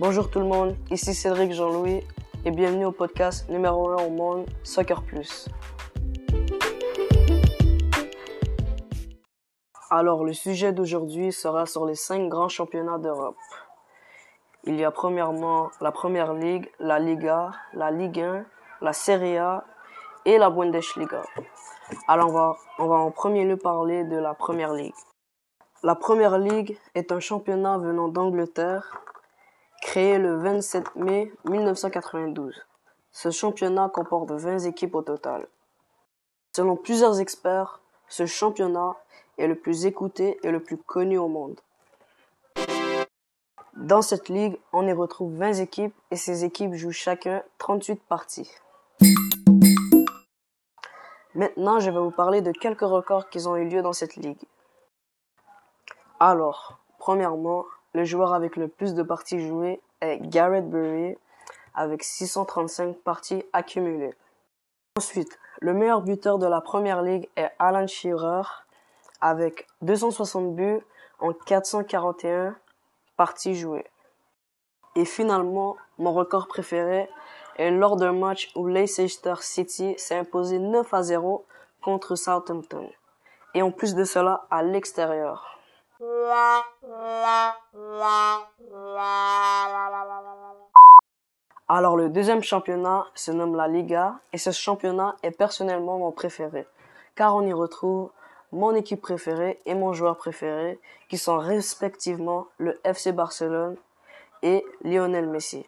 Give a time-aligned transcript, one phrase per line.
[0.00, 2.04] Bonjour tout le monde, ici Cédric Jean-Louis
[2.44, 5.48] et bienvenue au podcast numéro 1 au monde, Soccer Plus.
[9.90, 13.34] Alors, le sujet d'aujourd'hui sera sur les 5 grands championnats d'Europe.
[14.62, 18.44] Il y a premièrement la Première Ligue, la Liga, la Ligue 1,
[18.80, 19.64] la Serie A
[20.24, 21.24] et la Bundesliga.
[22.06, 24.94] Alors, on va, on va en premier lieu parler de la Première Ligue.
[25.82, 29.02] La Première Ligue est un championnat venant d'Angleterre,
[29.88, 32.54] créé le 27 mai 1992.
[33.10, 35.48] Ce championnat comporte 20 équipes au total.
[36.54, 38.96] Selon plusieurs experts, ce championnat
[39.38, 41.58] est le plus écouté et le plus connu au monde.
[43.76, 48.52] Dans cette ligue, on y retrouve 20 équipes et ces équipes jouent chacun 38 parties.
[51.34, 54.44] Maintenant, je vais vous parler de quelques records qui ont eu lieu dans cette ligue.
[56.20, 57.64] Alors, premièrement,
[57.98, 61.16] le joueur avec le plus de parties jouées est Garrett Burry
[61.74, 64.14] avec 635 parties accumulées.
[64.96, 68.42] Ensuite, le meilleur buteur de la première ligue est Alan Shearer
[69.20, 70.80] avec 260 buts
[71.18, 72.54] en 441
[73.16, 73.86] parties jouées.
[74.94, 77.10] Et finalement, mon record préféré
[77.56, 81.44] est lors d'un match où Leicester City s'est imposé 9 à 0
[81.82, 82.88] contre Southampton.
[83.54, 85.57] Et en plus de cela, à l'extérieur.
[91.66, 96.68] Alors le deuxième championnat se nomme la Liga et ce championnat est personnellement mon préféré
[97.16, 98.10] car on y retrouve
[98.52, 103.76] mon équipe préférée et mon joueur préféré qui sont respectivement le FC Barcelone
[104.42, 105.66] et Lionel Messi.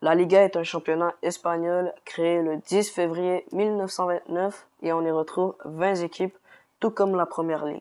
[0.00, 5.56] La Liga est un championnat espagnol créé le 10 février 1929 et on y retrouve
[5.64, 6.36] 20 équipes
[6.82, 7.80] tout comme la première ligue.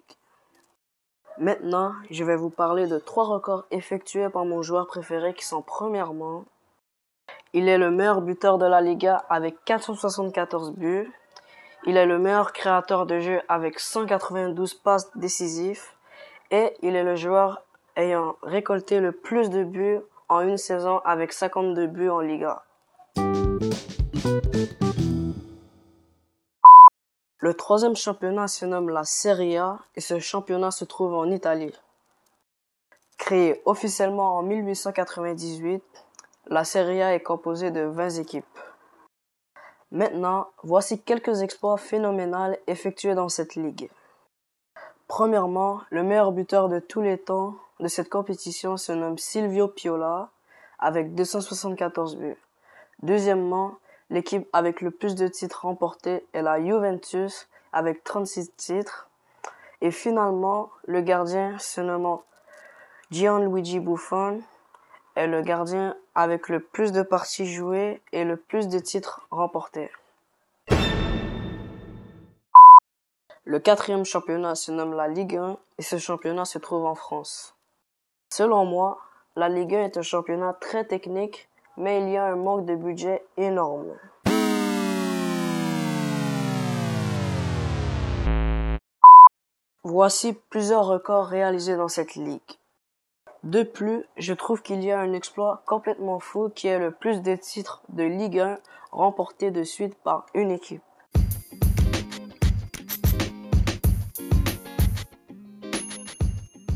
[1.39, 5.63] Maintenant, je vais vous parler de trois records effectués par mon joueur préféré qui sont
[5.63, 6.45] premièrement,
[7.53, 11.11] il est le meilleur buteur de la Liga avec 474 buts,
[11.87, 15.83] il est le meilleur créateur de jeu avec 192 passes décisives
[16.51, 17.63] et il est le joueur
[17.95, 19.99] ayant récolté le plus de buts
[20.29, 22.63] en une saison avec 52 buts en Liga.
[27.41, 31.73] Le troisième championnat se nomme la Serie A et ce championnat se trouve en Italie.
[33.17, 35.83] Créé officiellement en 1898,
[36.45, 38.59] la Serie A est composée de 20 équipes.
[39.89, 43.89] Maintenant, voici quelques exploits phénoménaux effectués dans cette ligue.
[45.07, 50.29] Premièrement, le meilleur buteur de tous les temps de cette compétition se nomme Silvio Piola
[50.77, 52.37] avec 274 buts.
[53.01, 53.77] Deuxièmement,
[54.11, 59.09] L'équipe avec le plus de titres remportés est la Juventus avec 36 titres.
[59.79, 62.23] Et finalement, le gardien se nommant
[63.09, 64.41] Gianluigi Buffon
[65.15, 69.89] est le gardien avec le plus de parties jouées et le plus de titres remportés.
[73.45, 77.55] Le quatrième championnat se nomme la Ligue 1 et ce championnat se trouve en France.
[78.29, 78.99] Selon moi,
[79.37, 81.47] la Ligue 1 est un championnat très technique
[81.81, 83.95] mais il y a un manque de budget énorme.
[89.83, 92.39] Voici plusieurs records réalisés dans cette ligue.
[93.43, 97.23] De plus, je trouve qu'il y a un exploit complètement fou qui est le plus
[97.23, 98.59] de titres de Ligue 1
[98.91, 100.83] remportés de suite par une équipe.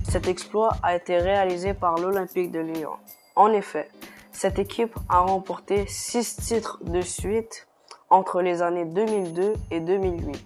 [0.09, 2.93] Cet exploit a été réalisé par l'Olympique de Lyon.
[3.35, 3.91] En effet,
[4.35, 7.67] cette équipe a remporté 6 titres de suite
[8.09, 10.45] entre les années 2002 et 2008.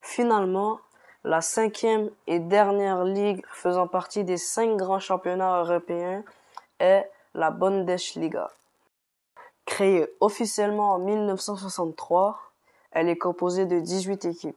[0.00, 0.80] Finalement,
[1.22, 6.24] la cinquième et dernière ligue faisant partie des cinq grands championnats européens
[6.80, 8.50] est la Bundesliga.
[9.66, 12.40] Créée officiellement en 1963,
[12.90, 14.56] elle est composée de 18 équipes.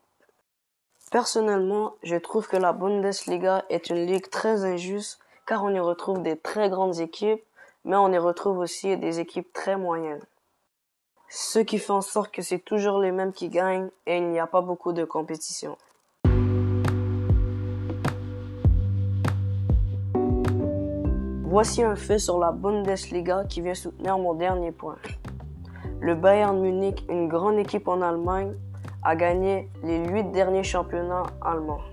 [1.16, 5.18] Personnellement, je trouve que la Bundesliga est une ligue très injuste
[5.48, 7.42] car on y retrouve des très grandes équipes,
[7.86, 10.26] mais on y retrouve aussi des équipes très moyennes.
[11.30, 14.40] Ce qui fait en sorte que c'est toujours les mêmes qui gagnent et il n'y
[14.40, 15.78] a pas beaucoup de compétition.
[21.46, 24.98] Voici un fait sur la Bundesliga qui vient soutenir mon dernier point.
[26.02, 28.54] Le Bayern Munich, une grande équipe en Allemagne,
[29.06, 31.84] a gagné les huit derniers championnats allemands.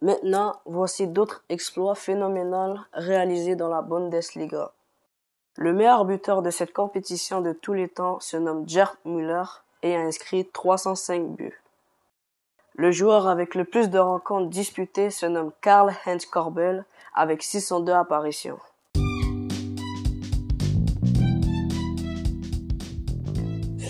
[0.00, 4.70] Maintenant, voici d'autres exploits phénoménaux réalisés dans la Bundesliga.
[5.56, 9.42] Le meilleur buteur de cette compétition de tous les temps se nomme Gerd Müller
[9.82, 11.60] et a inscrit 305 buts.
[12.76, 18.60] Le joueur avec le plus de rencontres disputées se nomme Karl-Heinz Korbel avec 602 apparitions.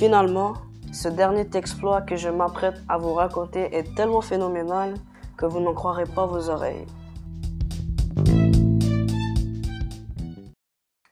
[0.00, 0.54] Finalement,
[0.94, 4.94] ce dernier exploit que je m'apprête à vous raconter est tellement phénoménal
[5.36, 6.86] que vous n'en croirez pas vos oreilles.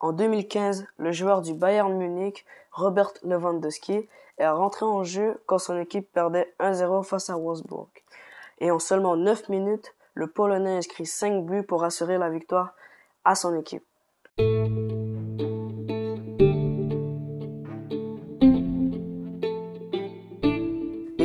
[0.01, 4.09] En 2015, le joueur du Bayern Munich, Robert Lewandowski,
[4.39, 7.91] est rentré en jeu quand son équipe perdait 1-0 face à Wolfsburg.
[8.61, 12.73] Et en seulement 9 minutes, le Polonais inscrit 5 buts pour assurer la victoire
[13.27, 13.85] à son équipe.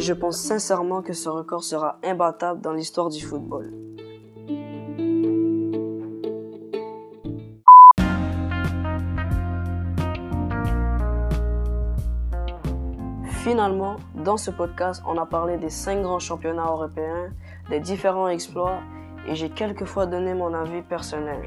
[0.04, 3.74] Je pense sincèrement que ce record sera imbattable dans l'histoire du football.
[13.44, 17.32] Finalement, dans ce podcast, on a parlé des cinq grands championnats européens,
[17.70, 18.80] des différents exploits,
[19.28, 21.42] et j'ai quelquefois donné mon avis personnel.